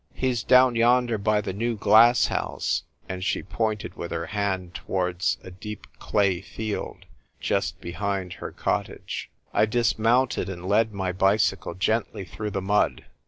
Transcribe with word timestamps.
"He's 0.25 0.41
down 0.41 0.75
yonder 0.75 1.19
by 1.19 1.41
the 1.41 1.53
new 1.53 1.75
glass 1.75 2.25
house." 2.25 2.85
And 3.07 3.19
r]\c 3.19 3.43
pointed 3.43 3.93
with 3.93 4.09
her 4.09 4.25
hand 4.25 4.73
towards 4.73 5.37
a 5.43 5.51
deep 5.51 5.85
clay 5.99 6.39
1 6.39 6.45
Id 6.67 7.05
just 7.39 7.79
behind 7.79 8.33
her 8.41 8.51
cottage. 8.51 9.29
I 9.53 9.67
dismounted, 9.67 10.49
and 10.49 10.65
led 10.65 10.91
my 10.91 11.13
bicj'^cle 11.13 11.77
gently 11.77 12.25
through 12.25 12.49
the 12.49 12.63
mud. 12.63 13.05